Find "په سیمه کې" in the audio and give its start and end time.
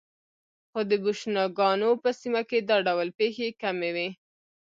2.01-2.59